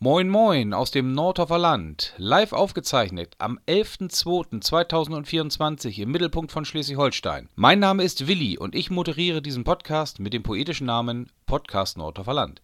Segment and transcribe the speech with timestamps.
[0.00, 7.48] Moin Moin aus dem Nordhofer Land, live aufgezeichnet am 11.02.2024 im Mittelpunkt von Schleswig-Holstein.
[7.56, 12.32] Mein Name ist Willi und ich moderiere diesen Podcast mit dem poetischen Namen Podcast Nordhofer
[12.32, 12.62] Land.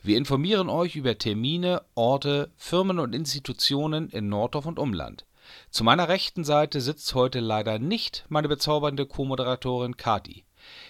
[0.00, 5.26] Wir informieren euch über Termine, Orte, Firmen und Institutionen in Nordhof und Umland.
[5.70, 10.44] Zu meiner rechten Seite sitzt heute leider nicht meine bezaubernde Co-Moderatorin Kati.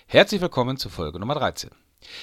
[0.06, 1.70] Herzlich willkommen zu Folge Nummer 13.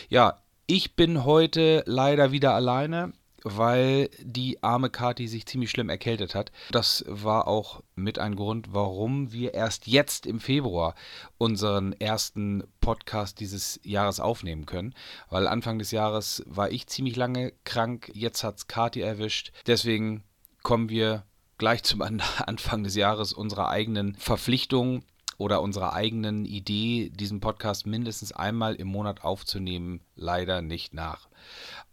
[0.10, 3.14] Ja, ich bin heute leider wieder alleine
[3.44, 6.52] weil die arme Kati sich ziemlich schlimm erkältet hat.
[6.72, 10.96] Das war auch mit ein Grund, warum wir erst jetzt im Februar
[11.38, 14.94] unseren ersten Podcast dieses Jahres aufnehmen können.
[15.30, 19.52] Weil Anfang des Jahres war ich ziemlich lange krank, jetzt hat es Kati erwischt.
[19.68, 20.24] Deswegen
[20.62, 21.24] kommen wir
[21.58, 22.02] gleich zum
[22.46, 25.04] Anfang des Jahres unserer eigenen Verpflichtung
[25.38, 31.28] oder unserer eigenen Idee, diesen Podcast mindestens einmal im Monat aufzunehmen, leider nicht nach.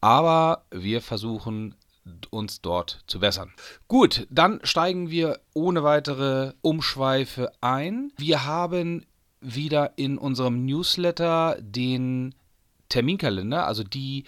[0.01, 1.75] Aber wir versuchen
[2.31, 3.53] uns dort zu bessern.
[3.89, 8.12] Gut, dann steigen wir ohne weitere Umschweife ein.
[8.17, 9.07] Wir haben
[9.41, 12.34] wieder in unserem Newsletter den
[12.89, 14.25] Terminkalender, also die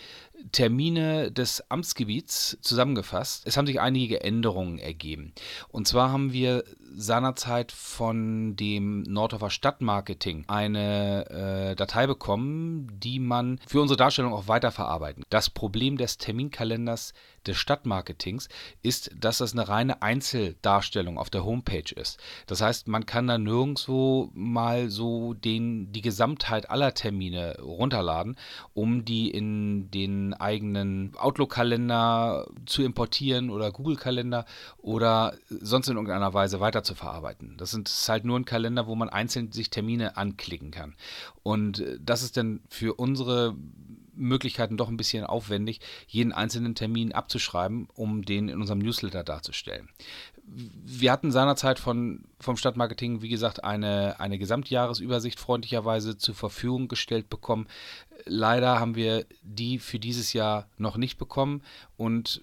[0.50, 3.46] Termine des Amtsgebiets zusammengefasst.
[3.46, 5.32] Es haben sich einige Änderungen ergeben.
[5.68, 13.58] Und zwar haben wir seinerzeit von dem Nordhofer Stadtmarketing eine äh, Datei bekommen, die man
[13.66, 15.24] für unsere Darstellung auch weiterverarbeiten.
[15.30, 17.14] Das Problem des Terminkalenders
[17.46, 18.48] des Stadtmarketings
[18.82, 22.18] ist, dass das eine reine Einzeldarstellung auf der Homepage ist.
[22.46, 28.36] Das heißt, man kann da nirgendwo mal so den, die Gesamtheit aller Termine runterladen,
[28.74, 34.44] um die in den eigenen Outlook-Kalender zu importieren oder Google-Kalender
[34.78, 37.56] oder sonst in irgendeiner Weise weiter zu verarbeiten.
[37.56, 40.94] Das ist halt nur ein Kalender, wo man einzeln sich Termine anklicken kann.
[41.42, 43.56] Und das ist dann für unsere
[44.14, 49.88] Möglichkeiten doch ein bisschen aufwendig, jeden einzelnen Termin abzuschreiben, um den in unserem Newsletter darzustellen.
[50.44, 57.30] Wir hatten seinerzeit von, vom Stadtmarketing, wie gesagt, eine, eine Gesamtjahresübersicht freundlicherweise zur Verfügung gestellt
[57.30, 57.66] bekommen.
[58.24, 61.62] Leider haben wir die für dieses Jahr noch nicht bekommen
[61.96, 62.42] und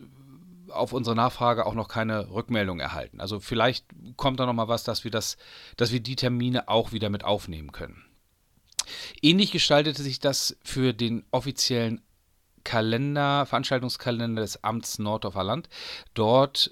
[0.71, 3.19] auf unsere Nachfrage auch noch keine Rückmeldung erhalten.
[3.19, 3.85] Also vielleicht
[4.17, 5.37] kommt da noch mal was, dass wir das,
[5.77, 8.03] dass wir die Termine auch wieder mit aufnehmen können.
[9.21, 12.01] Ähnlich gestaltete sich das für den offiziellen
[12.63, 15.69] Kalender, Veranstaltungskalender des Amts Nordorfer Land.
[16.13, 16.71] Dort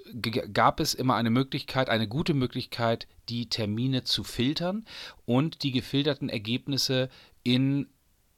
[0.53, 4.85] gab es immer eine Möglichkeit, eine gute Möglichkeit, die Termine zu filtern
[5.25, 7.09] und die gefilterten Ergebnisse
[7.43, 7.87] in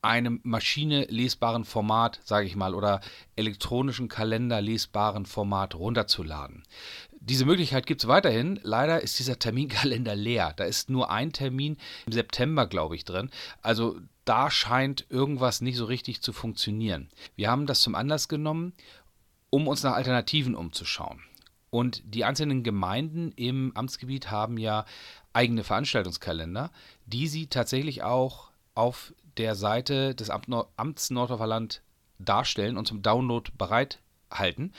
[0.01, 3.01] einem maschinelesbaren Format, sage ich mal, oder
[3.35, 6.63] elektronischen Kalender lesbaren Format runterzuladen.
[7.21, 8.59] Diese Möglichkeit gibt es weiterhin.
[8.63, 10.53] Leider ist dieser Terminkalender leer.
[10.55, 13.29] Da ist nur ein Termin im September, glaube ich, drin.
[13.61, 17.09] Also da scheint irgendwas nicht so richtig zu funktionieren.
[17.35, 18.73] Wir haben das zum Anlass genommen,
[19.49, 21.21] um uns nach Alternativen umzuschauen.
[21.71, 24.85] Und die einzelnen Gemeinden im Amtsgebiet haben ja
[25.33, 26.71] eigene Veranstaltungskalender,
[27.05, 31.81] die sie tatsächlich auch auf der Seite des Amts Nordhofer Land
[32.17, 34.73] darstellen und zum Download bereithalten.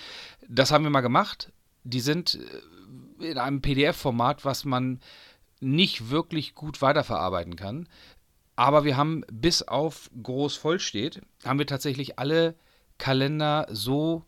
[0.48, 1.52] Das haben wir mal gemacht.
[1.84, 2.38] Die sind
[3.20, 5.00] äh, in einem PDF-Format, was man
[5.60, 7.88] nicht wirklich gut weiterverarbeiten kann.
[8.56, 12.54] Aber wir haben bis auf groß voll steht, haben wir tatsächlich alle
[12.98, 14.24] Kalender so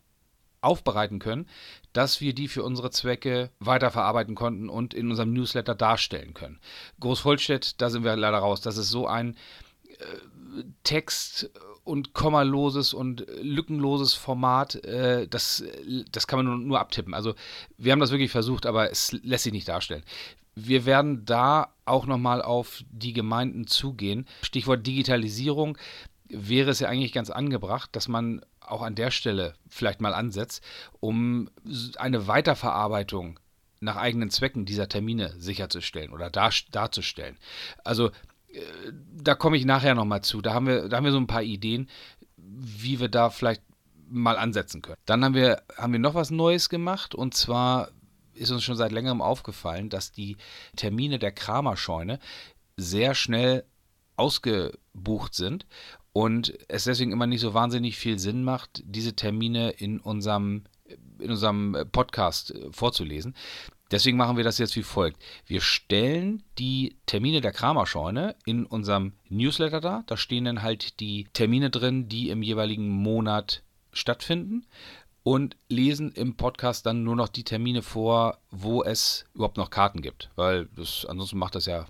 [0.61, 1.47] aufbereiten können,
[1.91, 6.59] dass wir die für unsere Zwecke weiterverarbeiten konnten und in unserem Newsletter darstellen können.
[6.99, 8.61] Großvollstedt, da sind wir leider raus.
[8.61, 9.35] Das ist so ein
[10.83, 11.49] Text
[11.83, 15.63] und kommaloses und lückenloses Format, äh, das,
[16.11, 17.13] das kann man nur, nur abtippen.
[17.13, 17.35] Also
[17.77, 20.03] wir haben das wirklich versucht, aber es lässt sich nicht darstellen.
[20.55, 24.27] Wir werden da auch nochmal auf die Gemeinden zugehen.
[24.43, 25.77] Stichwort Digitalisierung
[26.29, 30.63] wäre es ja eigentlich ganz angebracht, dass man auch an der Stelle vielleicht mal ansetzt,
[30.99, 31.49] um
[31.97, 33.39] eine Weiterverarbeitung
[33.81, 37.37] nach eigenen Zwecken dieser Termine sicherzustellen oder dar, darzustellen.
[37.83, 38.11] Also
[39.13, 40.41] da komme ich nachher nochmal zu.
[40.41, 41.89] Da haben, wir, da haben wir so ein paar Ideen,
[42.37, 43.61] wie wir da vielleicht
[44.07, 44.97] mal ansetzen können.
[45.05, 47.89] Dann haben wir, haben wir noch was Neues gemacht und zwar
[48.33, 50.37] ist uns schon seit längerem aufgefallen, dass die
[50.75, 52.19] Termine der Kramerscheune
[52.77, 53.63] sehr schnell
[54.15, 55.65] ausgebucht sind
[56.13, 60.63] und es deswegen immer nicht so wahnsinnig viel Sinn macht, diese Termine in unserem
[61.19, 63.35] in unserem Podcast vorzulesen.
[63.93, 65.21] Deswegen machen wir das jetzt wie folgt.
[65.45, 70.03] Wir stellen die Termine der Kramerscheune in unserem Newsletter dar.
[70.07, 73.61] Da stehen dann halt die Termine drin, die im jeweiligen Monat
[73.91, 74.65] stattfinden
[75.21, 80.01] und lesen im Podcast dann nur noch die Termine vor, wo es überhaupt noch Karten
[80.01, 81.85] gibt, weil das, ansonsten macht das ja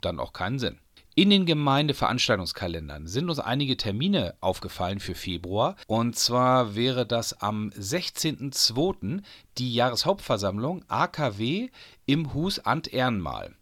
[0.00, 0.78] dann auch keinen Sinn.
[1.18, 5.74] In den Gemeindeveranstaltungskalendern sind uns einige Termine aufgefallen für Februar.
[5.88, 9.22] Und zwar wäre das am 16.02.
[9.58, 11.70] die Jahreshauptversammlung AKW
[12.06, 13.56] im Hus Ant Ehrenmal.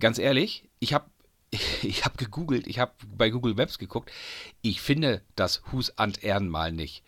[0.00, 1.08] Ganz ehrlich, ich habe
[1.82, 4.10] ich habe gegoogelt, ich habe bei Google Maps geguckt.
[4.60, 7.04] Ich finde das Hus Ant Ehrenmal nicht.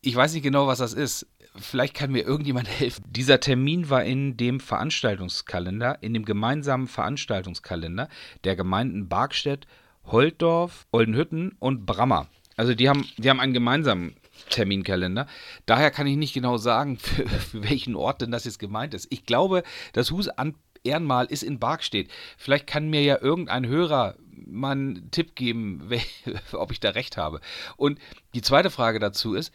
[0.00, 1.26] Ich weiß nicht genau, was das ist
[1.56, 3.04] vielleicht kann mir irgendjemand helfen.
[3.08, 8.08] Dieser Termin war in dem Veranstaltungskalender, in dem gemeinsamen Veranstaltungskalender
[8.44, 9.66] der Gemeinden Barkstedt,
[10.04, 12.28] Holtdorf, Oldenhütten und Brammer.
[12.56, 14.14] Also die haben, die haben einen gemeinsamen
[14.50, 15.26] Terminkalender.
[15.66, 19.06] Daher kann ich nicht genau sagen, für, für welchen Ort denn das jetzt gemeint ist.
[19.10, 19.62] Ich glaube,
[19.92, 20.54] das Hus an
[20.84, 22.10] Ehrenmal ist in Barkstedt.
[22.36, 24.16] Vielleicht kann mir ja irgendein Hörer
[24.46, 25.88] mal einen Tipp geben,
[26.52, 27.40] ob ich da recht habe.
[27.76, 27.98] Und
[28.34, 29.52] die zweite Frage dazu ist,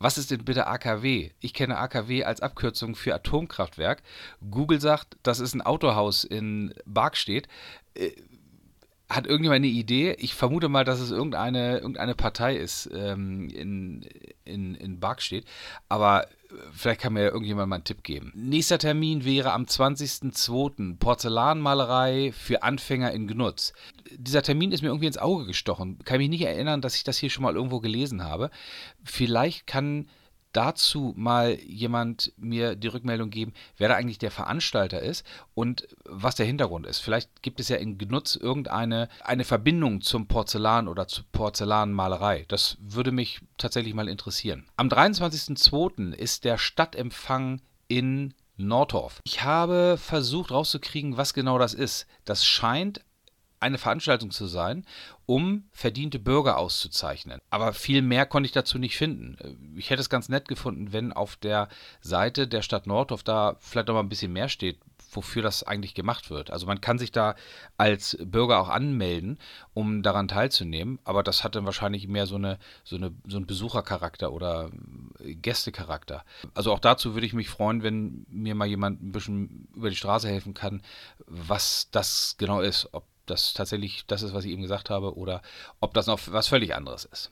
[0.00, 1.30] was ist denn bitte AKW?
[1.40, 4.02] Ich kenne AKW als Abkürzung für Atomkraftwerk.
[4.50, 7.46] Google sagt, das ist ein Autohaus in Barkstedt.
[7.94, 8.10] Äh,
[9.10, 10.16] hat irgendjemand eine Idee?
[10.18, 14.06] Ich vermute mal, dass es irgendeine, irgendeine Partei ist ähm, in,
[14.44, 15.44] in, in Barkstedt.
[15.88, 16.26] Aber
[16.72, 18.32] vielleicht kann mir irgendjemand mal einen Tipp geben.
[18.34, 20.96] Nächster Termin wäre am 20.02.
[20.98, 23.72] Porzellanmalerei für Anfänger in Gnutz.
[24.16, 25.98] Dieser Termin ist mir irgendwie ins Auge gestochen.
[26.04, 28.50] Kann mich nicht erinnern, dass ich das hier schon mal irgendwo gelesen habe.
[29.04, 30.08] Vielleicht kann
[30.52, 35.24] dazu mal jemand mir die Rückmeldung geben, wer da eigentlich der Veranstalter ist
[35.54, 36.98] und was der Hintergrund ist.
[36.98, 42.44] Vielleicht gibt es ja in Gnutz irgendeine eine Verbindung zum Porzellan oder zur Porzellanmalerei.
[42.48, 44.66] Das würde mich tatsächlich mal interessieren.
[44.76, 46.12] Am 23.02.
[46.12, 49.20] ist der Stadtempfang in Nordorf.
[49.24, 52.06] Ich habe versucht rauszukriegen, was genau das ist.
[52.24, 53.00] Das scheint
[53.60, 54.84] eine Veranstaltung zu sein,
[55.26, 57.40] um verdiente Bürger auszuzeichnen.
[57.50, 59.36] Aber viel mehr konnte ich dazu nicht finden.
[59.76, 61.68] Ich hätte es ganz nett gefunden, wenn auf der
[62.00, 64.80] Seite der Stadt Nordhof da vielleicht noch mal ein bisschen mehr steht,
[65.12, 66.50] wofür das eigentlich gemacht wird.
[66.50, 67.34] Also man kann sich da
[67.76, 69.38] als Bürger auch anmelden,
[69.74, 73.46] um daran teilzunehmen, aber das hat dann wahrscheinlich mehr so, eine, so, eine, so einen
[73.46, 74.70] Besuchercharakter oder
[75.20, 76.24] Gästecharakter.
[76.54, 79.96] Also auch dazu würde ich mich freuen, wenn mir mal jemand ein bisschen über die
[79.96, 80.82] Straße helfen kann,
[81.26, 85.42] was das genau ist, ob das tatsächlich das ist, was ich eben gesagt habe, oder
[85.80, 87.30] ob das noch was völlig anderes ist.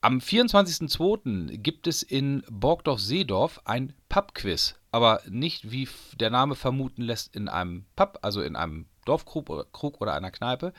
[0.00, 1.58] Am 24.02.
[1.58, 7.84] gibt es in Borgdorf-Seedorf ein Pub-Quiz, aber nicht, wie der Name vermuten lässt, in einem
[7.96, 10.72] Pub, also in einem Dorfkrug oder einer Kneipe,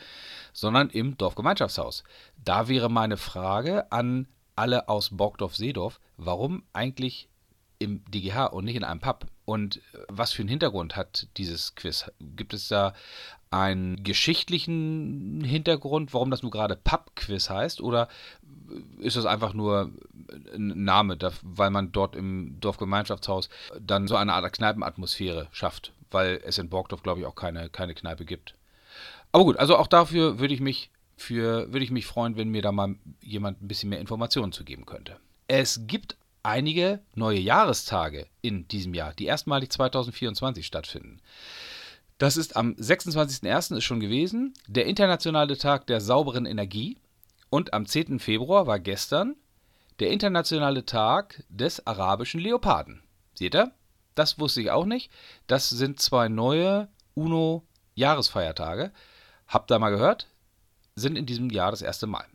[0.53, 2.06] sondern im Dorfgemeinschaftshaus.
[2.38, 7.27] Da wäre meine Frage an alle aus Borgdorf-Seedorf, warum eigentlich
[7.80, 9.25] im DGH und nicht in einem Pub?
[9.45, 12.12] Und äh, was für einen Hintergrund hat dieses Quiz?
[12.19, 12.94] Gibt es da
[13.51, 17.81] einen geschichtlichen Hintergrund, warum das nur gerade Pub-Quiz heißt?
[17.81, 18.07] Oder
[19.00, 19.92] ist das einfach nur
[20.54, 23.50] ein Name, weil man dort im Dorfgemeinschaftshaus
[23.80, 25.94] dann so eine Art Kneipenatmosphäre schafft?
[26.12, 28.56] Weil es in Borgdorf, glaube ich, auch keine, keine Kneipe gibt.
[29.31, 32.62] Aber gut, also auch dafür würde ich mich für, würde ich mich freuen, wenn mir
[32.62, 35.18] da mal jemand ein bisschen mehr Informationen zu geben könnte.
[35.48, 41.19] Es gibt einige neue Jahrestage in diesem Jahr, die erstmalig 2024 stattfinden.
[42.19, 43.77] Das ist am 26.01.
[43.77, 46.98] ist schon gewesen, der internationale Tag der sauberen Energie.
[47.50, 48.19] Und am 10.
[48.19, 49.36] Februar war gestern
[50.00, 53.01] der internationale Tag des arabischen Leoparden.
[53.33, 53.71] Seht ihr?
[54.16, 55.10] Das wusste ich auch nicht.
[55.48, 58.92] Das sind zwei neue UNO-Jahresfeiertage.
[59.48, 60.27] Habt ihr mal gehört?
[60.95, 62.25] Sind in diesem Jahr das erste Mal.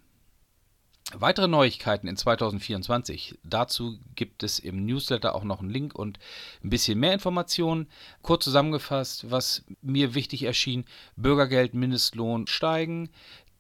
[1.16, 3.38] Weitere Neuigkeiten in 2024.
[3.44, 6.19] Dazu gibt es im Newsletter auch noch einen Link und
[6.62, 7.88] ein bisschen mehr Informationen.
[8.23, 10.85] Kurz zusammengefasst, was mir wichtig erschien:
[11.16, 13.11] Bürgergeld, Mindestlohn steigen,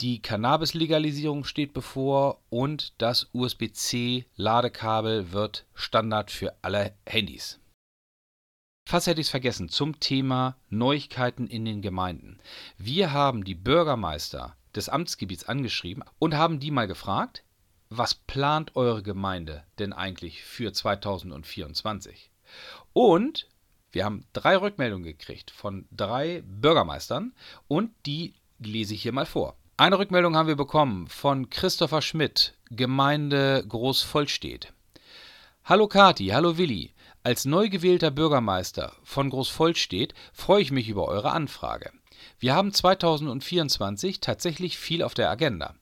[0.00, 7.60] die Cannabis-Legalisierung steht bevor und das USB-C-Ladekabel wird Standard für alle Handys.
[8.86, 12.38] Fast hätte ich es vergessen zum Thema Neuigkeiten in den Gemeinden.
[12.76, 17.43] Wir haben die Bürgermeister des Amtsgebiets angeschrieben und haben die mal gefragt,
[17.98, 22.30] was plant eure Gemeinde denn eigentlich für 2024?
[22.92, 23.48] Und
[23.92, 27.32] wir haben drei Rückmeldungen gekriegt von drei Bürgermeistern
[27.68, 29.56] und die lese ich hier mal vor.
[29.76, 34.72] Eine Rückmeldung haben wir bekommen von Christopher Schmidt, Gemeinde Großvollstedt.
[35.64, 36.92] Hallo Kati, hallo Willi.
[37.22, 41.90] Als neu gewählter Bürgermeister von Großvollstedt freue ich mich über eure Anfrage.
[42.38, 45.74] Wir haben 2024 tatsächlich viel auf der Agenda.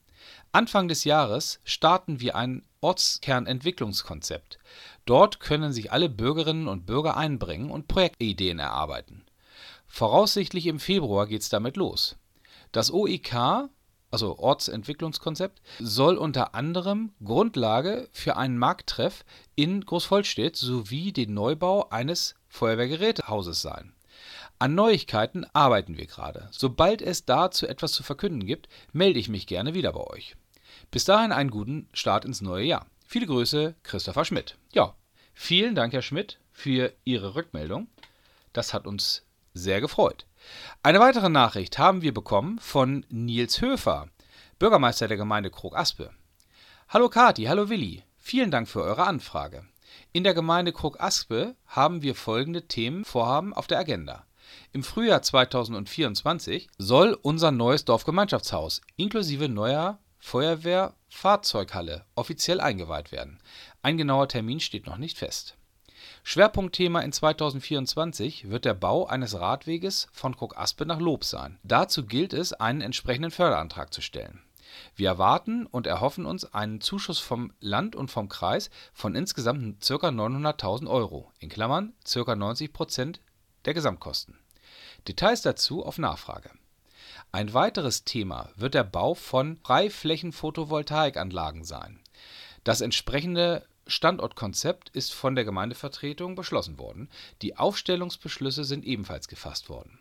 [0.55, 4.59] Anfang des Jahres starten wir ein Ortskernentwicklungskonzept.
[5.03, 9.25] Dort können sich alle Bürgerinnen und Bürger einbringen und Projektideen erarbeiten.
[9.87, 12.17] Voraussichtlich im Februar geht es damit los.
[12.71, 13.67] Das OEK,
[14.11, 22.35] also Ortsentwicklungskonzept, soll unter anderem Grundlage für einen Markttreff in Großvollstedt sowie den Neubau eines
[22.47, 23.95] Feuerwehrgerätehauses sein
[24.59, 26.47] An Neuigkeiten arbeiten wir gerade.
[26.51, 30.35] Sobald es dazu etwas zu verkünden gibt, melde ich mich gerne wieder bei euch.
[30.93, 32.85] Bis dahin einen guten Start ins neue Jahr.
[33.07, 34.59] Viele Grüße, Christopher Schmidt.
[34.73, 34.93] Ja,
[35.33, 37.87] vielen Dank, Herr Schmidt, für Ihre Rückmeldung.
[38.53, 39.23] Das hat uns
[39.55, 40.27] sehr gefreut.
[40.83, 44.07] Eine weitere Nachricht haben wir bekommen von Nils Höfer,
[44.59, 46.11] Bürgermeister der Gemeinde Krog-Aspe.
[46.89, 48.03] Hallo Kati, hallo Willi.
[48.19, 49.65] Vielen Dank für eure Anfrage.
[50.11, 54.27] In der Gemeinde Krog-Aspe haben wir folgende Themenvorhaben auf der Agenda.
[54.73, 63.39] Im Frühjahr 2024 soll unser neues Dorfgemeinschaftshaus inklusive neuer Feuerwehrfahrzeughalle offiziell eingeweiht werden.
[63.81, 65.57] Ein genauer Termin steht noch nicht fest.
[66.23, 71.59] Schwerpunktthema in 2024 wird der Bau eines Radweges von Krog-Aspe nach Lob sein.
[71.63, 74.41] Dazu gilt es, einen entsprechenden Förderantrag zu stellen.
[74.95, 79.93] Wir erwarten und erhoffen uns einen Zuschuss vom Land und vom Kreis von insgesamt ca.
[80.07, 82.35] 900.000 Euro in Klammern (ca.
[82.35, 83.19] 90 Prozent
[83.65, 84.39] der Gesamtkosten).
[85.05, 86.49] Details dazu auf Nachfrage.
[87.35, 91.99] Ein weiteres Thema wird der Bau von Freiflächen-Photovoltaikanlagen sein.
[92.63, 97.09] Das entsprechende Standortkonzept ist von der Gemeindevertretung beschlossen worden,
[97.41, 99.97] die Aufstellungsbeschlüsse sind ebenfalls gefasst worden.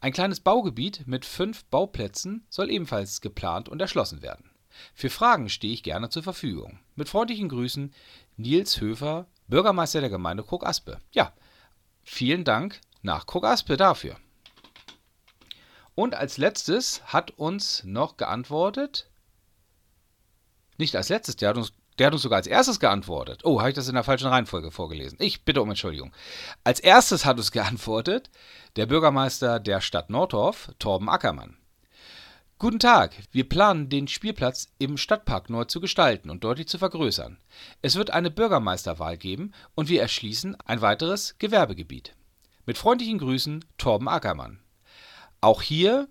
[0.00, 4.50] Ein kleines Baugebiet mit fünf Bauplätzen soll ebenfalls geplant und erschlossen werden.
[4.94, 6.80] Für Fragen stehe ich gerne zur Verfügung.
[6.96, 7.94] Mit freundlichen Grüßen,
[8.36, 10.98] Nils Höfer, Bürgermeister der Gemeinde Krog-Aspe.
[11.12, 11.32] Ja,
[12.02, 14.16] vielen Dank nach Krog-Aspe dafür.
[15.98, 19.10] Und als letztes hat uns noch geantwortet,
[20.76, 23.40] nicht als letztes, der hat uns der hat uns sogar als erstes geantwortet.
[23.42, 25.18] Oh, habe ich das in der falschen Reihenfolge vorgelesen?
[25.20, 26.12] Ich bitte um Entschuldigung.
[26.62, 28.30] Als erstes hat uns geantwortet
[28.76, 31.56] der Bürgermeister der Stadt Nordorf, Torben Ackermann.
[32.60, 37.38] Guten Tag, wir planen, den Spielplatz im Stadtpark neu zu gestalten und deutlich zu vergrößern.
[37.82, 42.14] Es wird eine Bürgermeisterwahl geben und wir erschließen ein weiteres Gewerbegebiet.
[42.66, 44.60] Mit freundlichen Grüßen, Torben Ackermann.
[45.40, 46.08] Auch hier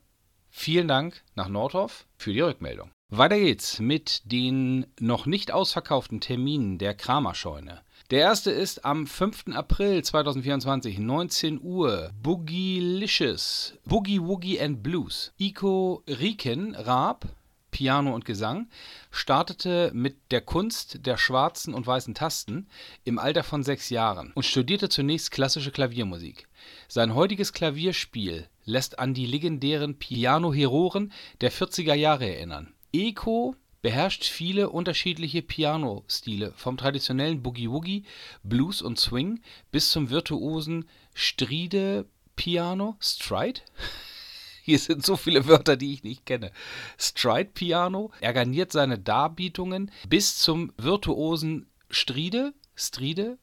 [0.50, 2.92] vielen Dank nach Nordorf für die Rückmeldung.
[3.10, 7.82] Weiter geht's mit den noch nicht ausverkauften Terminen der Kramerscheune.
[8.10, 9.48] Der erste ist am 5.
[9.54, 12.12] April 2024, 19 Uhr.
[12.24, 15.34] Boogylicious, Boogie Woogie and Blues.
[15.38, 17.28] Iko Riken Raab,
[17.70, 18.70] Piano und Gesang,
[19.12, 22.68] startete mit der Kunst der schwarzen und weißen Tasten
[23.04, 26.48] im Alter von sechs Jahren und studierte zunächst klassische Klaviermusik.
[26.88, 32.74] Sein heutiges Klavierspiel lässt an die legendären Piano-Heroen der 40er Jahre erinnern.
[32.94, 38.04] Eko beherrscht viele unterschiedliche Piano-Stile, vom traditionellen Boogie-Woogie,
[38.44, 39.40] Blues und Swing
[39.72, 43.62] bis zum virtuosen Stride-Piano (Stride?
[44.64, 46.52] Hier sind so viele Wörter, die ich nicht kenne.
[46.98, 48.12] Stride-Piano.
[48.20, 53.38] Er garniert seine Darbietungen bis zum virtuosen Stride (Stride?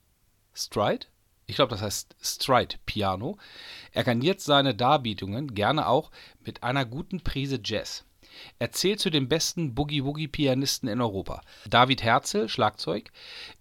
[0.52, 1.06] Stride?
[1.46, 3.38] Ich glaube, das heißt Stride-Piano.
[3.92, 6.10] Er garniert seine Darbietungen gerne auch
[6.44, 8.04] mit einer guten Prise Jazz
[8.58, 11.40] er zählt zu den besten Boogie-Woogie-Pianisten in Europa.
[11.68, 13.10] David Herzl (Schlagzeug)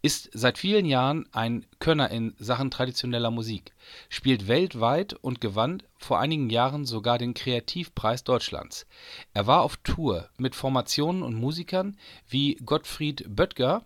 [0.02, 3.74] ist seit vielen Jahren ein Könner in Sachen traditioneller Musik,
[4.10, 8.86] spielt weltweit und gewann vor einigen Jahren sogar den Kreativpreis Deutschlands.
[9.34, 11.98] Er war auf Tour mit Formationen und Musikern
[12.28, 13.86] wie Gottfried Böttger,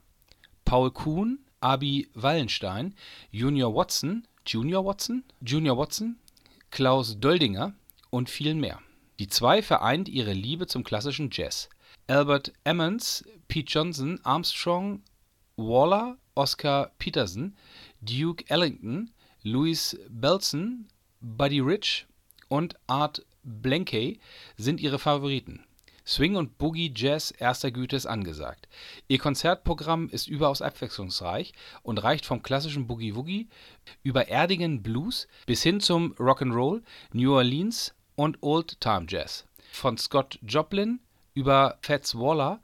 [0.65, 2.93] Paul Kuhn, Abi Wallenstein,
[3.31, 5.23] Junior Watson Junior Watson?
[5.41, 6.17] Junior Watson,
[6.71, 7.73] Klaus Doldinger
[8.09, 8.79] und vielen mehr
[9.19, 11.69] die zwei vereint ihre Liebe zum klassischen Jazz.
[12.07, 15.01] Albert Ammons, Pete Johnson, Armstrong,
[15.55, 17.55] Waller, Oscar Peterson,
[18.01, 19.11] Duke Ellington,
[19.41, 20.87] Louis Bellson,
[21.19, 22.05] Buddy Rich
[22.47, 24.19] und Art Blanke
[24.55, 25.65] sind ihre Favoriten.
[26.07, 28.69] Swing und Boogie Jazz erster Güte ist angesagt.
[29.09, 31.51] Ihr Konzertprogramm ist überaus abwechslungsreich
[31.83, 33.49] und reicht vom klassischen Boogie-Woogie
[34.03, 39.45] über erdigen Blues bis hin zum Rock'n'Roll, New Orleans und Old-Time-Jazz.
[39.73, 41.01] Von Scott Joplin
[41.33, 42.61] über Fats Waller,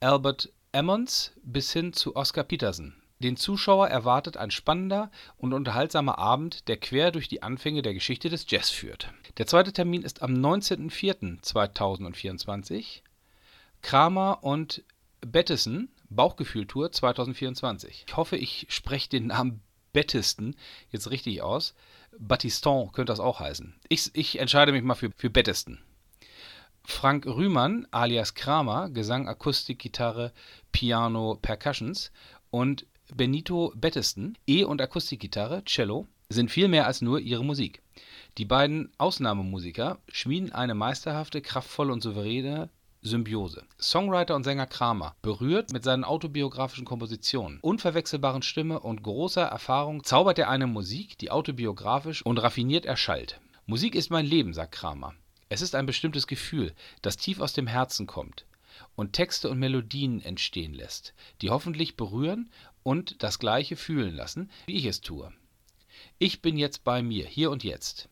[0.00, 2.94] Albert Ammons bis hin zu Oscar Peterson.
[3.18, 8.28] Den Zuschauer erwartet ein spannender und unterhaltsamer Abend, der quer durch die Anfänge der Geschichte
[8.28, 9.10] des Jazz führt.
[9.38, 13.00] Der zweite Termin ist am 19.04.2024.
[13.80, 14.84] Kramer und
[15.20, 18.04] Bettison Bauchgefühltour 2024.
[18.06, 20.54] Ich hoffe, ich spreche den Namen Bettisten
[20.90, 21.74] jetzt richtig aus.
[22.18, 23.74] Battiston könnte das auch heißen.
[23.88, 25.80] Ich, ich entscheide mich mal für, für Bettesten.
[26.84, 30.34] Frank Rühmann alias Kramer, Gesang, Akustik, Gitarre,
[30.70, 32.12] Piano, Percussions
[32.50, 37.80] und Benito Bettesten, E- und Akustikgitarre, Cello, sind viel mehr als nur ihre Musik.
[38.36, 42.68] Die beiden Ausnahmemusiker schmieden eine meisterhafte, kraftvolle und souveräne
[43.02, 43.64] Symbiose.
[43.80, 50.40] Songwriter und Sänger Kramer, berührt mit seinen autobiografischen Kompositionen, unverwechselbaren Stimme und großer Erfahrung zaubert
[50.40, 53.40] er eine Musik, die autobiografisch und raffiniert erschallt.
[53.66, 55.14] Musik ist mein Leben, sagt Kramer.
[55.48, 58.46] Es ist ein bestimmtes Gefühl, das tief aus dem Herzen kommt
[58.94, 62.50] und Texte und Melodien entstehen lässt, die hoffentlich berühren
[62.86, 65.32] und das Gleiche fühlen lassen, wie ich es tue.
[66.20, 68.08] Ich bin jetzt bei mir, hier und jetzt.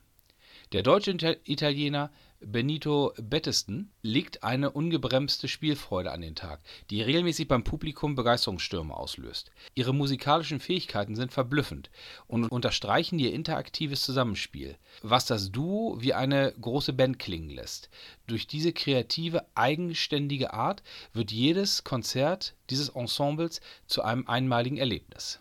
[0.73, 1.12] Der deutsche
[1.45, 2.11] Italiener
[2.47, 6.61] Benito Bettesten legt eine ungebremste Spielfreude an den Tag,
[6.91, 9.51] die regelmäßig beim Publikum Begeisterungsstürme auslöst.
[9.75, 11.91] Ihre musikalischen Fähigkeiten sind verblüffend
[12.27, 17.89] und unterstreichen ihr interaktives Zusammenspiel, was das Duo wie eine große Band klingen lässt.
[18.27, 20.83] Durch diese kreative, eigenständige Art
[21.13, 25.41] wird jedes Konzert dieses Ensembles zu einem einmaligen Erlebnis.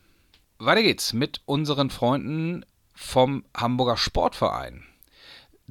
[0.60, 4.86] Weiter geht's mit unseren Freunden vom Hamburger Sportverein.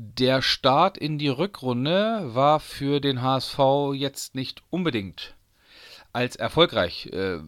[0.05, 5.37] Der Start in die Rückrunde war für den HSV jetzt nicht unbedingt
[6.13, 7.39] als erfolgreich äh,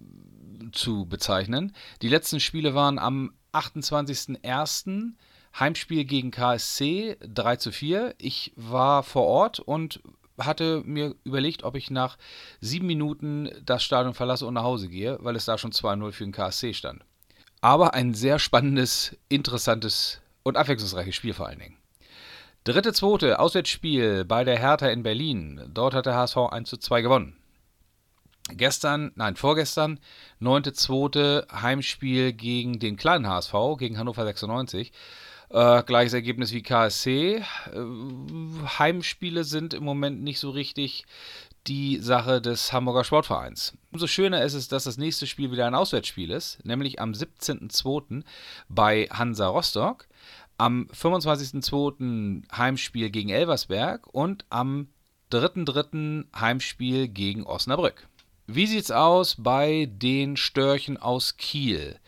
[0.71, 1.75] zu bezeichnen.
[2.01, 5.15] Die letzten Spiele waren am 28.01.
[5.59, 8.15] Heimspiel gegen KSC 3 zu 4.
[8.19, 10.01] Ich war vor Ort und
[10.39, 12.19] hatte mir überlegt, ob ich nach
[12.61, 16.25] sieben Minuten das Stadion verlasse und nach Hause gehe, weil es da schon 2-0 für
[16.25, 17.05] den KSC stand.
[17.61, 21.79] Aber ein sehr spannendes, interessantes und abwechslungsreiches Spiel vor allen Dingen.
[22.65, 25.61] Dritte, zweite Auswärtsspiel bei der Hertha in Berlin.
[25.69, 27.37] Dort hat der HSV 1 zu 2 gewonnen.
[28.49, 30.01] Gestern, nein, vorgestern,
[30.39, 34.93] neunte, zweite Heimspiel gegen den kleinen HSV, gegen Hannover 96.
[35.51, 37.37] Äh, gleiches Ergebnis wie KSC.
[37.37, 37.43] Äh,
[38.79, 41.05] Heimspiele sind im Moment nicht so richtig
[41.67, 43.75] die Sache des Hamburger Sportvereins.
[43.93, 48.23] Umso schöner ist es, dass das nächste Spiel wieder ein Auswärtsspiel ist, nämlich am 17.02.
[48.69, 50.07] bei Hansa Rostock
[50.59, 52.43] am 25.02.
[52.57, 54.89] Heimspiel gegen Elversberg und am
[55.33, 56.27] 3.3.
[56.39, 58.09] Heimspiel gegen Osnabrück.
[58.47, 61.99] Wie sieht's aus bei den Störchen aus Kiel?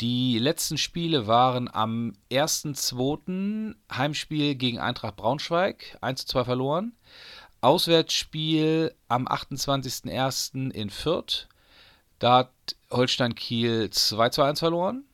[0.00, 3.76] Die letzten Spiele waren am 1.2.
[3.92, 6.92] Heimspiel gegen Eintracht Braunschweig, 1 2 verloren.
[7.60, 10.72] Auswärtsspiel am 28.01.
[10.72, 11.48] in Fürth.
[12.18, 12.52] Da hat
[12.90, 15.04] Holstein Kiel 2 zu 1 verloren.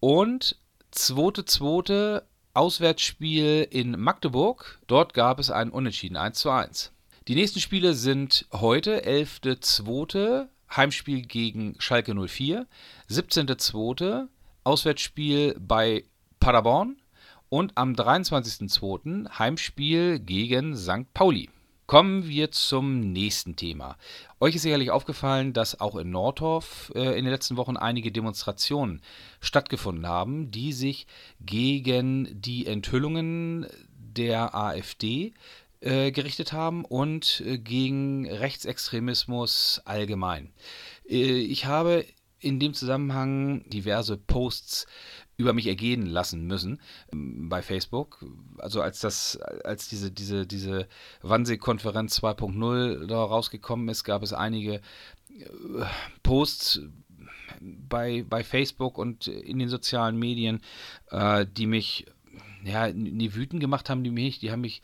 [0.00, 0.56] Und
[0.90, 4.80] zweite, zweite Auswärtsspiel in Magdeburg.
[4.86, 6.92] Dort gab es ein Unentschieden 1 zu 1.
[7.28, 10.48] Die nächsten Spiele sind heute, 11.2.
[10.74, 12.66] Heimspiel gegen Schalke 04,
[13.08, 14.26] 17.2.
[14.64, 16.04] Auswärtsspiel bei
[16.38, 16.96] Paderborn
[17.48, 19.38] und am 23.2.
[19.38, 21.12] Heimspiel gegen St.
[21.12, 21.50] Pauli.
[21.90, 23.96] Kommen wir zum nächsten Thema.
[24.38, 29.02] Euch ist sicherlich aufgefallen, dass auch in Nordorf äh, in den letzten Wochen einige Demonstrationen
[29.40, 31.08] stattgefunden haben, die sich
[31.40, 35.34] gegen die Enthüllungen der AfD
[35.80, 40.52] äh, gerichtet haben und äh, gegen Rechtsextremismus allgemein.
[41.08, 42.04] Äh, ich habe
[42.38, 44.86] in dem Zusammenhang diverse Posts
[45.40, 46.80] über mich ergehen lassen müssen
[47.12, 48.24] ähm, bei Facebook.
[48.58, 50.86] Also als das, als diese, diese, diese
[51.22, 54.80] Wannsee-Konferenz 2.0 da rausgekommen ist, gab es einige äh,
[56.22, 56.82] Posts
[57.60, 60.60] bei, bei Facebook und in den sozialen Medien,
[61.10, 62.06] äh, die mich
[62.62, 64.82] ja, nie wütend gemacht haben, die mich, die haben mich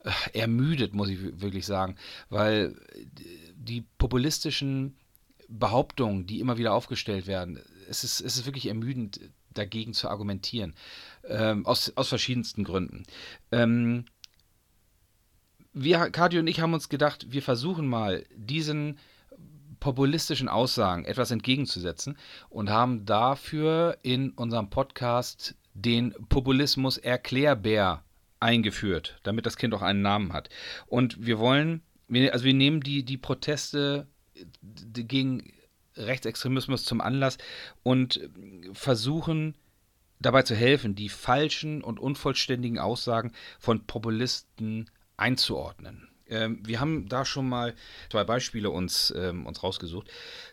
[0.00, 1.96] äh, ermüdet, muss ich wirklich sagen,
[2.28, 2.76] weil
[3.56, 4.96] die populistischen
[5.48, 9.20] Behauptungen, die immer wieder aufgestellt werden, es ist, es ist wirklich ermüdend,
[9.54, 10.74] dagegen zu argumentieren.
[11.26, 13.04] Ähm, aus, aus verschiedensten Gründen.
[13.50, 14.04] Ähm,
[15.72, 18.98] wir, Kadi und ich haben uns gedacht, wir versuchen mal diesen
[19.80, 22.16] populistischen Aussagen etwas entgegenzusetzen
[22.48, 28.02] und haben dafür in unserem Podcast den Populismus Erklärbär
[28.40, 30.48] eingeführt, damit das Kind auch einen Namen hat.
[30.86, 31.82] Und wir wollen,
[32.30, 34.06] also wir nehmen die, die Proteste
[34.62, 35.52] gegen
[35.96, 37.38] Rechtsextremismus zum Anlass
[37.82, 38.28] und
[38.72, 39.54] versuchen
[40.20, 46.08] dabei zu helfen, die falschen und unvollständigen Aussagen von Populisten einzuordnen.
[46.26, 47.74] Ähm, wir haben da schon mal
[48.10, 50.08] zwei Beispiele uns, ähm, uns rausgesucht.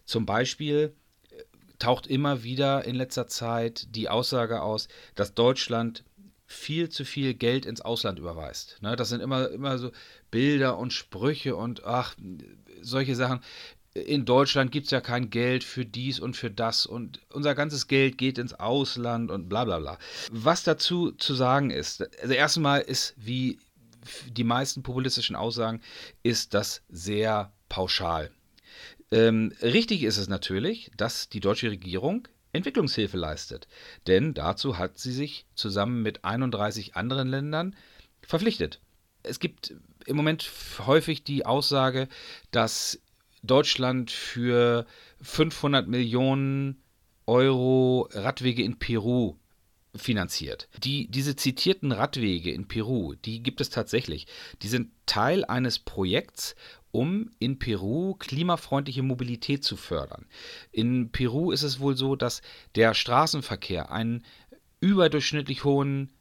[0.06, 0.94] Zum Beispiel
[1.30, 1.44] äh,
[1.80, 6.04] taucht immer wieder in letzter Zeit die Aussage aus, dass Deutschland
[6.46, 8.78] viel zu viel Geld ins Ausland überweist.
[8.82, 9.92] Ne, das sind immer, immer so
[10.32, 12.16] Bilder und Sprüche und ach,
[12.82, 13.40] solche Sachen
[13.94, 17.88] in Deutschland gibt es ja kein Geld für dies und für das und unser ganzes
[17.88, 19.98] Geld geht ins Ausland und bla bla bla.
[20.32, 23.60] Was dazu zu sagen ist, also erstmal ist, wie
[24.28, 25.82] die meisten populistischen Aussagen,
[26.24, 28.32] ist das sehr pauschal.
[29.12, 33.68] Ähm, richtig ist es natürlich, dass die deutsche Regierung Entwicklungshilfe leistet,
[34.08, 37.76] denn dazu hat sie sich zusammen mit 31 anderen Ländern
[38.22, 38.80] verpflichtet.
[39.24, 39.74] Es gibt
[40.06, 40.50] im Moment
[40.80, 42.08] häufig die Aussage,
[42.52, 43.00] dass
[43.44, 44.86] Deutschland für
[45.22, 46.82] 500 Millionen
[47.26, 49.36] Euro Radwege in Peru
[49.96, 50.70] finanziert.
[50.84, 54.28] Die, diese zitierten Radwege in Peru, die gibt es tatsächlich.
[54.62, 56.56] Die sind Teil eines Projekts,
[56.92, 60.26] um in Peru klimafreundliche Mobilität zu fördern.
[60.72, 62.42] In Peru ist es wohl so, dass
[62.76, 64.24] der Straßenverkehr einen
[64.80, 66.12] überdurchschnittlich hohen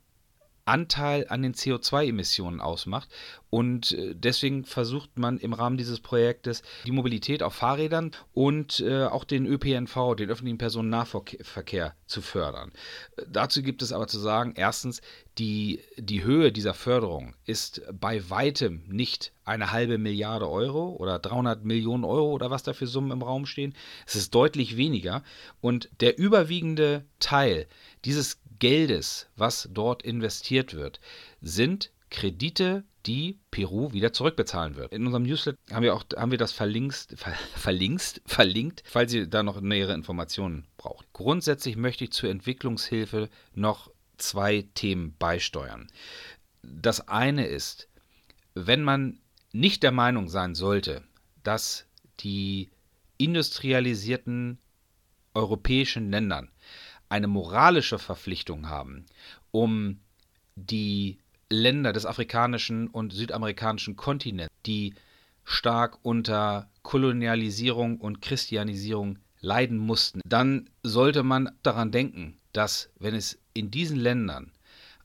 [0.71, 3.09] Anteil an den CO2-Emissionen ausmacht.
[3.51, 9.07] Und äh, deswegen versucht man im Rahmen dieses Projektes die Mobilität auf Fahrrädern und äh,
[9.07, 12.71] auch den ÖPNV, den öffentlichen Personennahverkehr, zu fördern.
[13.17, 15.01] Äh, dazu gibt es aber zu sagen, erstens,
[15.39, 21.65] die, die Höhe dieser Förderung ist bei weitem nicht eine halbe Milliarde Euro oder 300
[21.65, 23.75] Millionen Euro oder was da für Summen im Raum stehen.
[24.07, 25.25] Es ist deutlich weniger
[25.61, 27.67] und der überwiegende Teil
[28.05, 31.01] dieses Geldes, was dort investiert wird,
[31.41, 34.93] sind Kredite, die Peru wieder zurückbezahlen wird.
[34.93, 39.27] In unserem Newsletter haben wir auch haben wir das verlinkt, ver, verlinkt, verlinkt, falls ihr
[39.27, 41.07] da noch nähere Informationen braucht.
[41.13, 45.91] Grundsätzlich möchte ich zur Entwicklungshilfe noch zwei Themen beisteuern.
[46.63, 47.89] Das eine ist,
[48.55, 49.21] wenn man
[49.53, 51.03] nicht der Meinung sein sollte,
[51.43, 51.87] dass
[52.21, 52.69] die
[53.17, 54.59] industrialisierten
[55.35, 56.51] europäischen Ländern
[57.11, 59.05] eine moralische Verpflichtung haben,
[59.51, 60.01] um
[60.57, 61.19] die
[61.51, 64.95] Länder des afrikanischen und südamerikanischen Kontinents, die
[65.45, 73.39] stark unter Kolonialisierung und Christianisierung leiden mussten, dann sollte man daran denken, dass wenn es
[73.55, 74.53] in diesen Ländern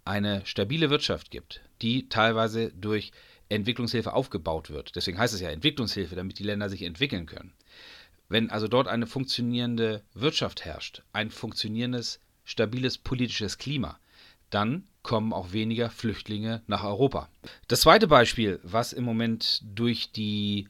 [0.04, 3.12] eine stabile Wirtschaft gibt, die teilweise durch
[3.50, 7.54] Entwicklungshilfe aufgebaut wird, deswegen heißt es ja Entwicklungshilfe, damit die Länder sich entwickeln können,
[8.30, 14.00] wenn also dort eine funktionierende Wirtschaft herrscht, ein funktionierendes, stabiles politisches Klima,
[14.50, 17.30] dann kommen auch weniger Flüchtlinge nach Europa.
[17.68, 20.68] Das zweite Beispiel, was im Moment durch die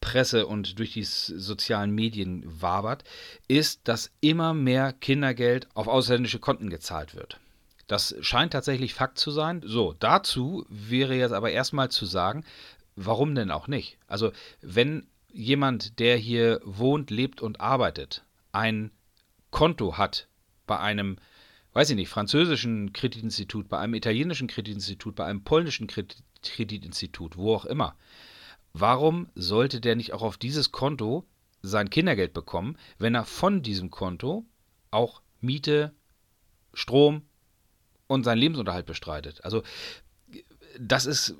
[0.00, 3.04] Presse und durch die sozialen Medien wabert,
[3.48, 7.38] ist, dass immer mehr Kindergeld auf ausländische Konten gezahlt wird.
[7.86, 9.62] Das scheint tatsächlich Fakt zu sein.
[9.64, 12.44] So, dazu wäre jetzt aber erstmal zu sagen,
[12.96, 13.98] warum denn auch nicht?
[14.06, 18.90] Also, wenn jemand, der hier wohnt, lebt und arbeitet, ein
[19.50, 20.28] Konto hat
[20.66, 21.16] bei einem,
[21.72, 25.88] weiß ich nicht, französischen Kreditinstitut, bei einem italienischen Kreditinstitut, bei einem polnischen
[26.42, 27.96] Kreditinstitut, wo auch immer,
[28.72, 31.26] warum sollte der nicht auch auf dieses Konto
[31.62, 34.44] sein Kindergeld bekommen, wenn er von diesem Konto
[34.90, 35.94] auch Miete,
[36.74, 37.22] Strom
[38.06, 39.44] und seinen Lebensunterhalt bestreitet?
[39.44, 39.62] Also
[40.78, 41.34] das ist,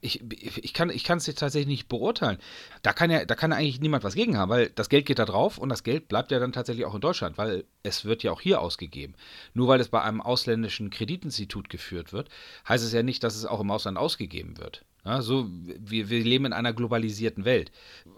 [0.00, 2.38] ich, ich kann es tatsächlich nicht beurteilen.
[2.82, 5.24] Da kann ja, da kann eigentlich niemand was gegen haben, weil das Geld geht da
[5.24, 8.32] drauf und das Geld bleibt ja dann tatsächlich auch in Deutschland, weil es wird ja
[8.32, 9.14] auch hier ausgegeben.
[9.54, 12.28] Nur weil es bei einem ausländischen Kreditinstitut geführt wird,
[12.68, 14.84] heißt es ja nicht, dass es auch im Ausland ausgegeben wird.
[15.04, 17.72] Ja, so, wir, wir leben in einer globalisierten Welt.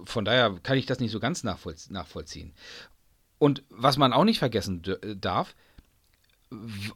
[0.04, 2.52] Von daher kann ich das nicht so ganz nachvollziehen.
[3.38, 4.82] Und was man auch nicht vergessen
[5.20, 5.54] darf,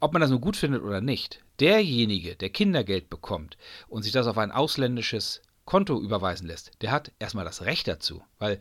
[0.01, 3.57] ob man das nur gut findet oder nicht, derjenige, der Kindergeld bekommt
[3.88, 8.23] und sich das auf ein ausländisches Konto überweisen lässt, der hat erstmal das Recht dazu,
[8.38, 8.61] weil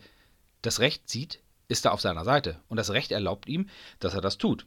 [0.62, 3.68] das Recht sieht, ist da auf seiner Seite und das Recht erlaubt ihm,
[4.00, 4.66] dass er das tut.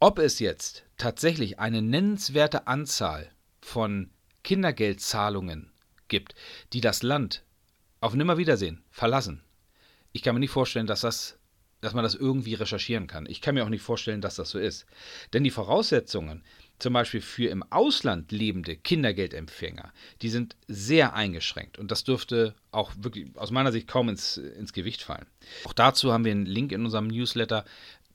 [0.00, 3.30] Ob es jetzt tatsächlich eine nennenswerte Anzahl
[3.60, 4.10] von
[4.42, 5.72] Kindergeldzahlungen
[6.08, 6.34] gibt,
[6.72, 7.44] die das Land
[8.00, 9.42] auf Nimmerwiedersehen verlassen,
[10.12, 11.38] ich kann mir nicht vorstellen, dass das
[11.84, 13.26] dass man das irgendwie recherchieren kann.
[13.28, 14.86] Ich kann mir auch nicht vorstellen, dass das so ist.
[15.32, 16.42] Denn die Voraussetzungen,
[16.78, 19.92] zum Beispiel für im Ausland lebende Kindergeldempfänger,
[20.22, 21.78] die sind sehr eingeschränkt.
[21.78, 25.26] Und das dürfte auch wirklich aus meiner Sicht kaum ins, ins Gewicht fallen.
[25.64, 27.64] Auch dazu haben wir einen Link in unserem Newsletter.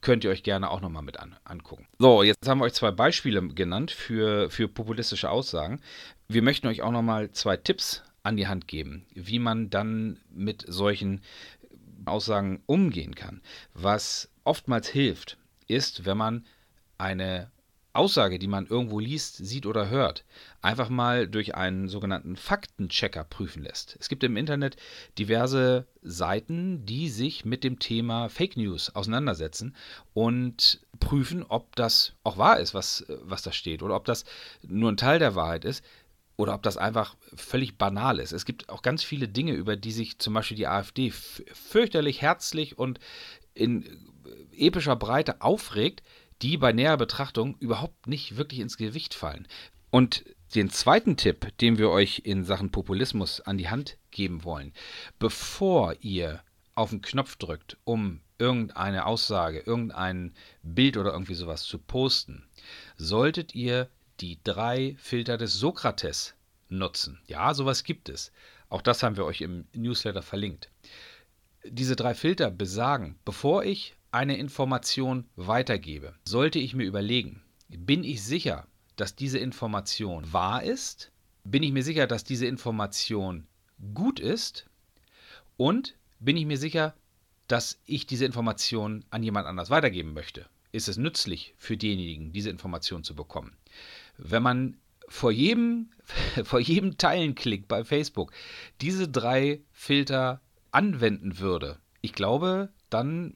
[0.01, 1.87] Könnt ihr euch gerne auch nochmal mit an, angucken.
[1.99, 5.81] So, jetzt haben wir euch zwei Beispiele genannt für, für populistische Aussagen.
[6.27, 10.65] Wir möchten euch auch nochmal zwei Tipps an die Hand geben, wie man dann mit
[10.67, 11.21] solchen
[12.05, 13.41] Aussagen umgehen kann.
[13.73, 16.45] Was oftmals hilft, ist, wenn man
[16.97, 17.51] eine
[17.93, 20.23] Aussage, die man irgendwo liest, sieht oder hört,
[20.61, 23.97] einfach mal durch einen sogenannten Faktenchecker prüfen lässt.
[23.99, 24.77] Es gibt im Internet
[25.17, 29.75] diverse Seiten, die sich mit dem Thema Fake News auseinandersetzen
[30.13, 34.23] und prüfen, ob das auch wahr ist, was, was da steht, oder ob das
[34.61, 35.83] nur ein Teil der Wahrheit ist
[36.39, 38.31] oder ob das einfach völlig banal ist.
[38.31, 42.77] Es gibt auch ganz viele Dinge, über die sich zum Beispiel die AfD fürchterlich herzlich
[42.77, 43.01] und
[43.53, 43.83] in
[44.53, 46.01] epischer Breite aufregt,
[46.41, 49.49] die bei näherer Betrachtung überhaupt nicht wirklich ins Gewicht fallen.
[49.89, 50.23] Und
[50.55, 54.71] den zweiten Tipp, den wir euch in Sachen Populismus an die Hand geben wollen,
[55.19, 56.41] bevor ihr
[56.73, 62.47] auf den Knopf drückt, um irgendeine Aussage, irgendein Bild oder irgendwie sowas zu posten,
[62.95, 63.89] solltet ihr
[64.21, 66.35] die drei Filter des Sokrates
[66.69, 67.19] nutzen.
[67.27, 68.31] Ja, sowas gibt es.
[68.69, 70.69] Auch das haben wir euch im Newsletter verlinkt.
[71.65, 78.23] Diese drei Filter besagen, bevor ich eine Information weitergebe, sollte ich mir überlegen, bin ich
[78.23, 81.11] sicher, dass diese Information wahr ist?
[81.43, 83.47] Bin ich mir sicher, dass diese Information
[83.93, 84.65] gut ist?
[85.57, 86.93] Und bin ich mir sicher,
[87.47, 90.47] dass ich diese Information an jemand anders weitergeben möchte?
[90.71, 93.55] Ist es nützlich für denjenigen, diese Information zu bekommen?
[94.21, 94.77] Wenn man
[95.07, 95.89] vor jedem,
[96.43, 98.31] vor jedem Teilenklick bei Facebook
[98.81, 103.35] diese drei Filter anwenden würde, ich glaube, dann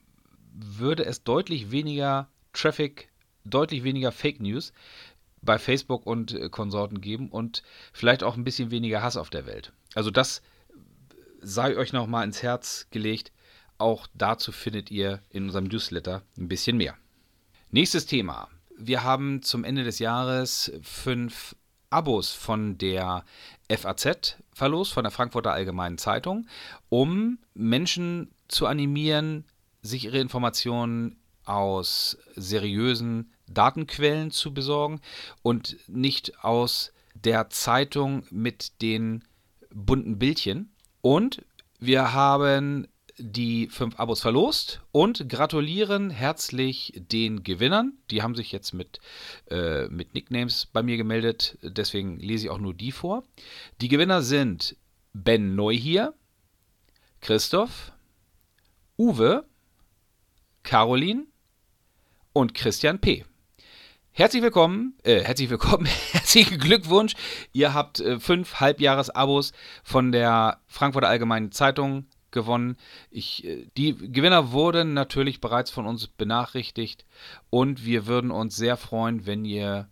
[0.53, 3.09] würde es deutlich weniger Traffic,
[3.43, 4.73] deutlich weniger Fake News
[5.41, 9.45] bei Facebook und äh, Konsorten geben und vielleicht auch ein bisschen weniger Hass auf der
[9.45, 9.73] Welt.
[9.95, 10.41] Also das
[11.41, 13.31] sei euch nochmal ins Herz gelegt.
[13.77, 16.95] Auch dazu findet ihr in unserem Newsletter ein bisschen mehr.
[17.71, 18.47] Nächstes Thema.
[18.77, 21.55] Wir haben zum Ende des Jahres fünf
[21.89, 23.23] Abos von der
[23.69, 26.47] FAZ verlost, von der Frankfurter Allgemeinen Zeitung,
[26.89, 29.45] um Menschen zu animieren,
[29.81, 35.01] sich ihre Informationen aus seriösen Datenquellen zu besorgen
[35.41, 39.23] und nicht aus der Zeitung mit den
[39.73, 40.73] bunten Bildchen.
[41.01, 41.43] Und
[41.79, 47.93] wir haben die fünf Abos verlost und gratulieren herzlich den Gewinnern.
[48.09, 48.99] Die haben sich jetzt mit,
[49.49, 53.23] äh, mit Nicknames bei mir gemeldet, deswegen lese ich auch nur die vor.
[53.81, 54.75] Die Gewinner sind
[55.13, 56.13] Ben Neuhier,
[57.21, 57.91] Christoph,
[58.97, 59.45] Uwe,
[60.63, 61.27] Caroline
[62.33, 63.25] und Christian P.
[64.11, 67.13] Herzlich willkommen, äh, herzlich willkommen, herzlichen Glückwunsch.
[67.51, 72.75] Ihr habt äh, fünf Halbjahres-Abos von der Frankfurter Allgemeinen Zeitung gewonnen.
[73.09, 77.05] Ich, äh, die Gewinner wurden natürlich bereits von uns benachrichtigt
[77.49, 79.87] und wir würden uns sehr freuen, wenn ihr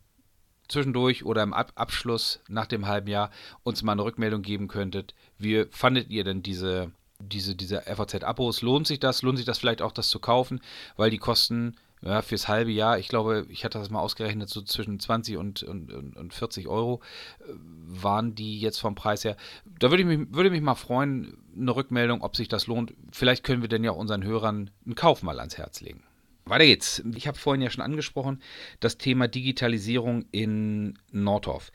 [0.68, 3.30] zwischendurch oder im Ab Abschluss nach dem halben Jahr
[3.64, 5.14] uns mal eine Rückmeldung geben könntet.
[5.38, 8.62] Wie fandet ihr denn diese, diese, diese FAZ-Abos?
[8.62, 9.22] Lohnt sich das?
[9.22, 10.62] Lohnt sich das vielleicht auch, das zu kaufen?
[10.96, 14.62] Weil die kosten ja, fürs halbe Jahr, ich glaube, ich hatte das mal ausgerechnet, so
[14.62, 17.02] zwischen 20 und, und, und 40 Euro
[17.42, 19.38] äh, waren die jetzt vom Preis her.
[19.80, 22.94] Da würde ich mich, würde mich mal freuen, eine Rückmeldung, ob sich das lohnt.
[23.12, 26.04] Vielleicht können wir denn ja unseren Hörern einen Kauf mal ans Herz legen.
[26.46, 27.04] Weiter geht's.
[27.16, 28.42] Ich habe vorhin ja schon angesprochen,
[28.80, 31.72] das Thema Digitalisierung in Nordhof.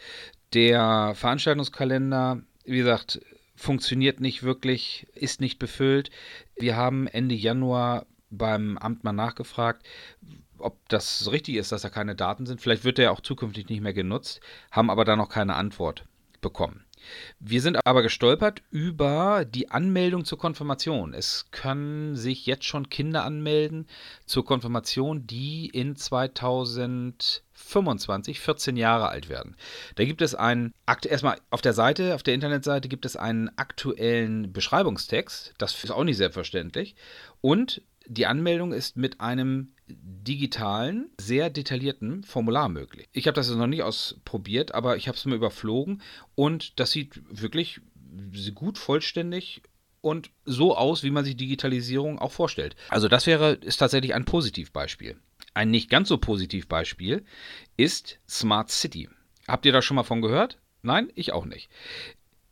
[0.54, 3.20] Der Veranstaltungskalender, wie gesagt,
[3.54, 6.10] funktioniert nicht wirklich, ist nicht befüllt.
[6.56, 9.86] Wir haben Ende Januar beim Amt mal nachgefragt,
[10.58, 12.60] ob das richtig ist, dass da keine Daten sind.
[12.60, 16.04] Vielleicht wird der auch zukünftig nicht mehr genutzt, haben aber da noch keine Antwort
[16.40, 16.86] bekommen.
[17.38, 21.14] Wir sind aber gestolpert über die Anmeldung zur Konfirmation.
[21.14, 23.86] Es können sich jetzt schon Kinder anmelden
[24.24, 29.56] zur Konfirmation, die in 2025 14 Jahre alt werden.
[29.96, 34.52] Da gibt es einen, erstmal auf der Seite, auf der Internetseite gibt es einen aktuellen
[34.52, 35.54] Beschreibungstext.
[35.58, 36.94] Das ist auch nicht selbstverständlich.
[37.40, 43.08] Und die Anmeldung ist mit einem digitalen, sehr detaillierten Formular möglich.
[43.12, 46.02] Ich habe das jetzt noch nicht ausprobiert, aber ich habe es mal überflogen
[46.34, 47.80] und das sieht wirklich
[48.54, 49.62] gut vollständig
[50.00, 52.76] und so aus, wie man sich Digitalisierung auch vorstellt.
[52.88, 55.16] Also das wäre ist tatsächlich ein Positivbeispiel.
[55.54, 57.24] Ein nicht ganz so Positivbeispiel
[57.76, 59.08] ist Smart City.
[59.48, 60.58] Habt ihr da schon mal von gehört?
[60.82, 61.70] Nein, ich auch nicht.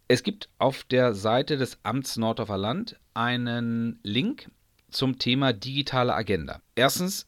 [0.08, 4.50] Es gibt auf der Seite des Amts Nordorfer Land einen Link
[4.94, 6.60] zum Thema digitale Agenda.
[6.74, 7.26] Erstens,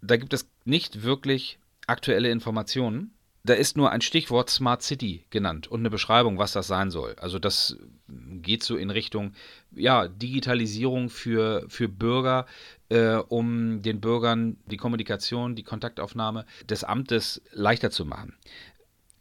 [0.00, 3.12] da gibt es nicht wirklich aktuelle Informationen.
[3.46, 7.14] Da ist nur ein Stichwort Smart City genannt und eine Beschreibung, was das sein soll.
[7.20, 7.76] Also das
[8.08, 9.34] geht so in Richtung
[9.72, 12.46] ja, Digitalisierung für, für Bürger,
[12.88, 18.34] äh, um den Bürgern die Kommunikation, die Kontaktaufnahme des Amtes leichter zu machen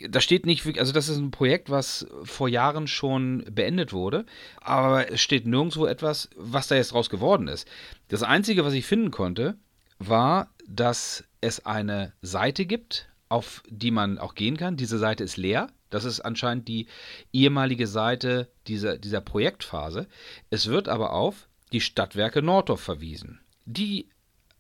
[0.09, 4.25] da steht nicht, also das ist ein Projekt, was vor Jahren schon beendet wurde,
[4.61, 7.67] aber es steht nirgendwo etwas, was da jetzt draus geworden ist.
[8.07, 9.57] Das Einzige, was ich finden konnte,
[9.99, 14.77] war, dass es eine Seite gibt, auf die man auch gehen kann.
[14.77, 15.67] Diese Seite ist leer.
[15.89, 16.87] Das ist anscheinend die
[17.31, 20.07] ehemalige Seite dieser, dieser Projektphase.
[20.49, 23.41] Es wird aber auf die Stadtwerke Nordorf verwiesen.
[23.65, 24.09] Die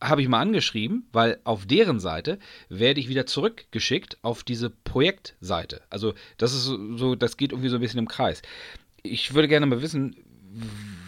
[0.03, 2.37] habe ich mal angeschrieben, weil auf deren Seite
[2.69, 5.81] werde ich wieder zurückgeschickt auf diese Projektseite.
[5.89, 8.41] Also das ist so, das geht irgendwie so ein bisschen im Kreis.
[9.01, 10.15] Ich würde gerne mal wissen,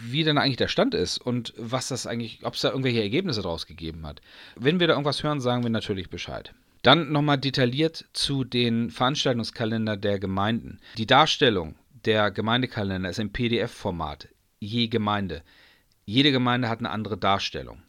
[0.07, 3.41] wie denn eigentlich der Stand ist und was das eigentlich, ob es da irgendwelche Ergebnisse
[3.41, 4.21] draus gegeben hat.
[4.55, 6.53] Wenn wir da irgendwas hören, sagen wir natürlich Bescheid.
[6.81, 10.79] Dann nochmal detailliert zu den Veranstaltungskalender der Gemeinden.
[10.97, 14.27] Die Darstellung der Gemeindekalender ist im PDF-Format,
[14.59, 15.41] je Gemeinde.
[16.05, 17.81] Jede Gemeinde hat eine andere Darstellung.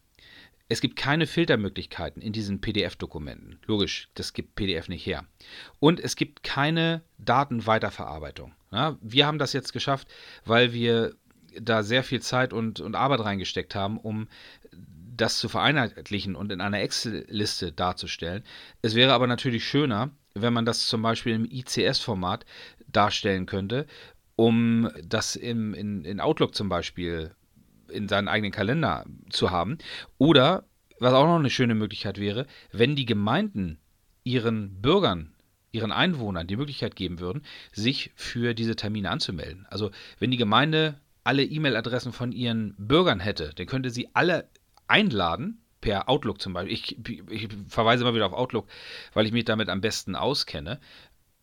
[0.69, 3.61] Es gibt keine Filtermöglichkeiten in diesen PDF-Dokumenten.
[3.67, 5.25] Logisch, das gibt PDF nicht her.
[5.79, 8.53] Und es gibt keine Datenweiterverarbeitung.
[8.73, 10.09] Ja, wir haben das jetzt geschafft,
[10.45, 11.15] weil wir
[11.61, 14.29] da sehr viel Zeit und, und Arbeit reingesteckt haben, um
[15.17, 18.43] das zu vereinheitlichen und in einer Excel-Liste darzustellen.
[18.83, 22.45] Es wäre aber natürlich schöner, wenn man das zum Beispiel im ICS-Format
[22.89, 23.87] darstellen könnte,
[24.35, 27.35] um das im, in, in Outlook zum Beispiel
[27.89, 29.79] in seinen eigenen Kalender zu haben.
[30.19, 30.65] Oder,
[30.99, 33.79] was auch noch eine schöne Möglichkeit wäre, wenn die Gemeinden
[34.25, 35.35] ihren Bürgern,
[35.73, 39.67] ihren Einwohnern die Möglichkeit geben würden, sich für diese Termine anzumelden.
[39.71, 44.49] Also wenn die Gemeinde alle E-Mail-Adressen von ihren Bürgern hätte, dann könnte sie alle
[44.87, 46.73] einladen, per Outlook zum Beispiel.
[46.73, 48.67] Ich, ich, verweise mal wieder auf Outlook,
[49.13, 50.81] weil ich mich damit am besten auskenne.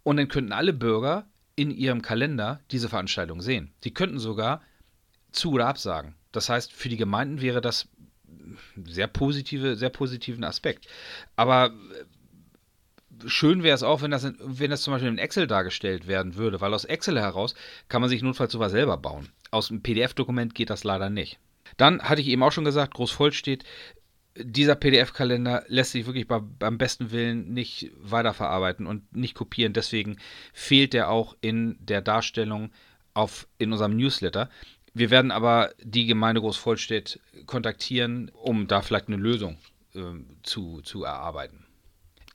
[0.04, 3.72] Und dann könnten alle Bürger in ihrem Kalender diese Veranstaltung sehen.
[3.82, 4.62] Sie könnten sogar
[5.32, 6.16] zu oder absagen.
[6.34, 7.88] Das heißt, für die Gemeinden wäre das
[8.86, 10.88] sehr positive, sehr positiven Aspekt.
[11.36, 16.08] Aber äh, schön wäre es auch, wenn das, wenn das zum Beispiel in Excel dargestellt
[16.08, 17.56] werden würde, weil aus Excel heraus
[17.88, 19.30] kann man sich notfalls sowas selber bauen.
[19.52, 21.40] Aus einem PDF-Dokument geht das leider nicht.
[21.78, 23.64] Dann hatte ich eben auch schon gesagt, groß voll steht,
[24.36, 29.74] dieser PDF-Kalender lässt sich wirklich bei, beim besten Willen nicht weiterverarbeiten und nicht kopieren.
[29.74, 30.18] Deswegen
[30.54, 32.72] fehlt er auch in der Darstellung
[33.14, 34.50] auf, in unserem Newsletter.
[34.94, 39.58] Wir werden aber die Gemeinde Großvollstedt kontaktieren, um da vielleicht eine Lösung
[39.96, 40.02] äh,
[40.44, 41.66] zu, zu erarbeiten.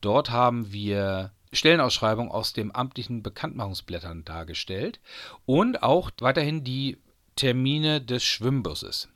[0.00, 4.98] Dort haben wir Stellenausschreibung aus dem amtlichen Bekanntmachungsblättern dargestellt
[5.46, 6.98] und auch weiterhin die
[7.36, 9.11] Termine des Schwimmbusses.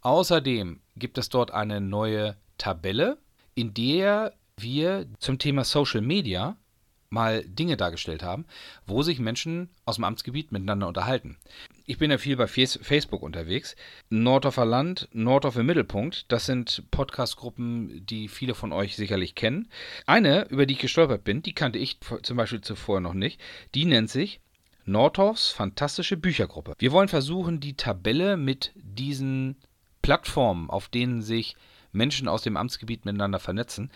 [0.00, 3.18] Außerdem gibt es dort eine neue Tabelle,
[3.54, 6.56] in der wir zum Thema Social Media
[7.10, 8.46] mal Dinge dargestellt haben,
[8.86, 11.36] wo sich Menschen aus dem Amtsgebiet miteinander unterhalten.
[11.84, 13.76] Ich bin ja viel bei Facebook unterwegs.
[14.10, 19.68] Nordorfer Land, Nordorf im Mittelpunkt, das sind Podcast-Gruppen, die viele von euch sicherlich kennen.
[20.04, 23.40] Eine, über die ich gestolpert bin, die kannte ich zum Beispiel zuvor noch nicht,
[23.74, 24.40] die nennt sich
[24.84, 26.74] Nordorfs fantastische Büchergruppe.
[26.78, 29.56] Wir wollen versuchen, die Tabelle mit diesen
[30.06, 31.56] Plattformen, auf denen sich
[31.90, 33.90] Menschen aus dem Amtsgebiet miteinander vernetzen,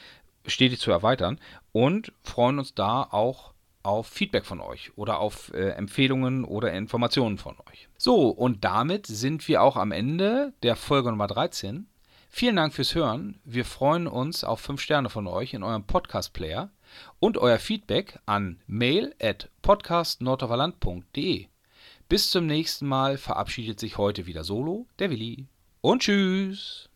[0.44, 1.38] stetig zu erweitern
[1.70, 3.52] und freuen uns da auch
[3.84, 7.88] auf Feedback von euch oder auf äh, Empfehlungen oder Informationen von euch.
[7.96, 11.86] So, und damit sind wir auch am Ende der Folge Nummer 13.
[12.28, 13.38] Vielen Dank fürs Hören.
[13.44, 16.70] Wir freuen uns auf 5 Sterne von euch in eurem Podcast-Player
[17.20, 21.46] und euer Feedback an mail at podcastnordauerland.de.
[22.08, 25.46] Bis zum nächsten Mal verabschiedet sich heute wieder solo der Willi
[25.80, 26.88] und tschüss.